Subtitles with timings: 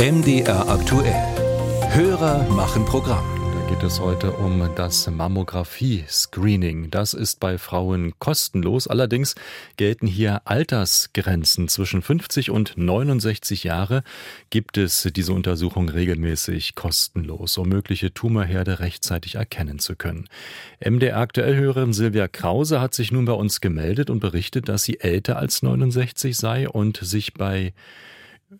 [0.00, 1.12] MDR aktuell.
[1.90, 3.24] Hörer machen Programm.
[3.52, 6.92] Da geht es heute um das Mammographie-Screening.
[6.92, 8.86] Das ist bei Frauen kostenlos.
[8.86, 9.34] Allerdings
[9.76, 11.66] gelten hier Altersgrenzen.
[11.66, 14.04] Zwischen 50 und 69 Jahre
[14.50, 20.28] gibt es diese Untersuchung regelmäßig kostenlos, um mögliche Tumorherde rechtzeitig erkennen zu können.
[20.78, 25.62] MDR-Aktuellhörerin Silvia Krause hat sich nun bei uns gemeldet und berichtet, dass sie älter als
[25.62, 27.72] 69 sei und sich bei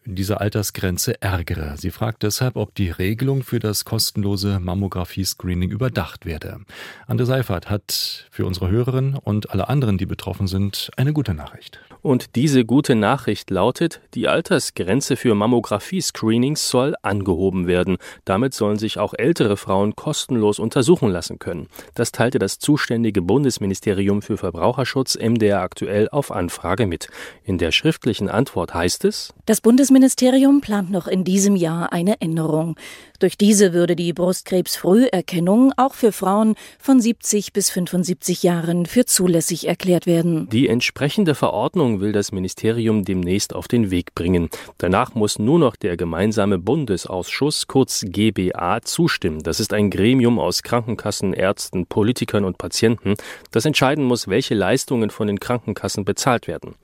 [0.04, 1.76] dieser Altersgrenze ärgere.
[1.76, 6.60] Sie fragt deshalb, ob die Regelung für das kostenlose Mammographie-Screening überdacht werde.
[7.06, 11.80] Ande Seifert hat für unsere Hörerinnen und alle anderen, die betroffen sind, eine gute Nachricht.
[12.02, 17.96] Und diese gute Nachricht lautet, die Altersgrenze für Mammographie-Screenings soll angehoben werden.
[18.24, 21.68] Damit sollen sich auch ältere Frauen kostenlos untersuchen lassen können.
[21.94, 27.08] Das teilte das zuständige Bundesministerium für Verbraucherschutz MDR aktuell auf Anfrage mit.
[27.44, 32.76] In der schriftlichen Antwort heißt es, das Bundesministerium plant noch in diesem Jahr eine Änderung.
[33.20, 39.66] Durch diese würde die Brustkrebsfrüherkennung auch für Frauen von 70 bis 75 Jahren für zulässig
[39.66, 40.48] erklärt werden.
[40.50, 44.50] Die entsprechende Verordnung will das Ministerium demnächst auf den Weg bringen.
[44.78, 49.42] Danach muss nur noch der gemeinsame Bundesausschuss, kurz GBA, zustimmen.
[49.42, 53.14] Das ist ein Gremium aus Krankenkassen, Ärzten, Politikern und Patienten,
[53.50, 56.76] das entscheiden muss, welche Leistungen von den Krankenkassen bezahlt werden.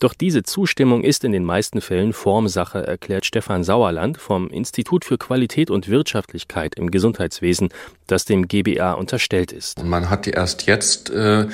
[0.00, 5.16] Doch diese Zustimmung ist in den meisten Fällen Formsache, erklärt Stefan Sauerland vom Institut für
[5.16, 7.68] Qualität und Wirtschaftlichkeit im Gesundheitswesen,
[8.06, 9.82] das dem GBA unterstellt ist.
[9.82, 11.46] Man hat erst jetzt äh,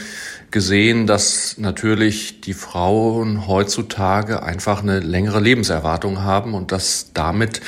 [0.51, 7.61] gesehen, dass natürlich die Frauen heutzutage einfach eine längere Lebenserwartung haben und dass damit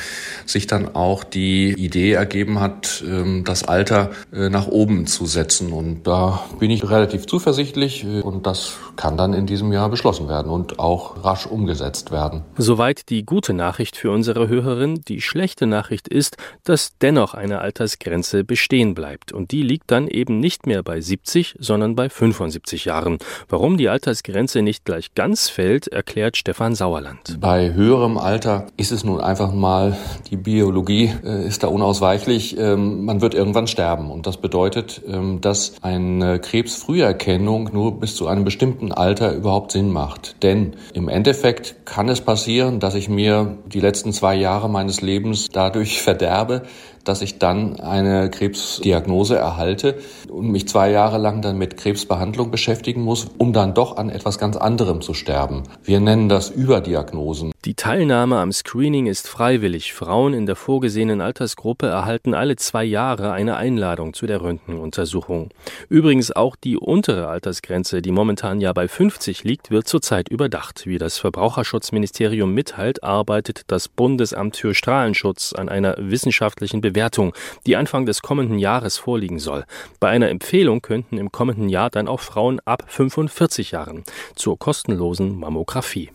[0.47, 5.73] sich dann auch die Idee ergeben hat, ähm, das Alter äh, nach oben zu setzen.
[5.73, 10.29] Und da bin ich relativ zuversichtlich äh, und das kann dann in diesem Jahr beschlossen
[10.29, 12.43] werden und auch rasch umgesetzt werden.
[12.57, 15.03] Soweit die gute Nachricht für unsere Hörerin.
[15.09, 19.33] Die schlechte Nachricht ist, dass dennoch eine Altersgrenze bestehen bleibt.
[19.33, 23.19] Und die liegt dann eben nicht mehr bei 70, sondern bei 75 Jahren.
[23.49, 27.39] Warum die Altersgrenze nicht gleich ganz fällt, erklärt Stefan Sauerland.
[27.41, 29.97] Bei höherem Alter ist es nun einfach mal,
[30.31, 34.11] die Biologie äh, ist da unausweichlich, ähm, man wird irgendwann sterben.
[34.11, 39.93] Und das bedeutet, ähm, dass eine Krebsfrüherkennung nur bis zu einem bestimmten Alter überhaupt Sinn
[39.93, 40.43] macht.
[40.43, 45.49] Denn im Endeffekt kann es passieren, dass ich mir die letzten zwei Jahre meines Lebens
[45.53, 46.63] dadurch verderbe,
[47.05, 53.03] dass ich dann eine Krebsdiagnose erhalte und mich zwei Jahre lang dann mit Krebsbehandlung beschäftigen
[53.03, 55.65] muss, um dann doch an etwas ganz anderem zu sterben.
[55.83, 57.53] Wir nennen das Überdiagnosen.
[57.65, 59.93] Die Teilnahme am Screening ist freiwillig.
[59.93, 65.51] Frauen in der vorgesehenen Altersgruppe erhalten alle zwei Jahre eine Einladung zu der Röntgenuntersuchung.
[65.91, 70.87] Übrigens auch die untere Altersgrenze, die momentan ja bei 50 liegt, wird zurzeit überdacht.
[70.87, 77.35] Wie das Verbraucherschutzministerium mitteilt, arbeitet das Bundesamt für Strahlenschutz an einer wissenschaftlichen Bewertung Bewertung,
[77.67, 79.65] die Anfang des kommenden Jahres vorliegen soll.
[79.99, 84.05] Bei einer Empfehlung könnten im kommenden Jahr dann auch Frauen ab 45 Jahren
[84.37, 86.11] zur kostenlosen Mammographie.